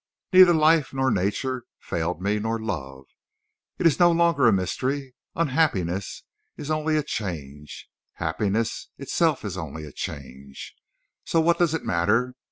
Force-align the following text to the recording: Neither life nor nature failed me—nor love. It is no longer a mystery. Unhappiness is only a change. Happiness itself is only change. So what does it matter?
Neither 0.33 0.55
life 0.55 0.95
nor 0.95 1.11
nature 1.11 1.65
failed 1.79 2.23
me—nor 2.23 2.59
love. 2.59 3.05
It 3.77 3.85
is 3.85 3.99
no 3.99 4.11
longer 4.11 4.47
a 4.47 4.51
mystery. 4.51 5.13
Unhappiness 5.35 6.23
is 6.57 6.71
only 6.71 6.97
a 6.97 7.03
change. 7.03 7.87
Happiness 8.13 8.89
itself 8.97 9.45
is 9.45 9.59
only 9.59 9.87
change. 9.91 10.73
So 11.23 11.39
what 11.39 11.59
does 11.59 11.75
it 11.75 11.83
matter? 11.85 12.33